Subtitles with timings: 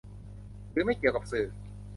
[0.71, 1.45] หรือไม่เกี่ยวกับสื่อ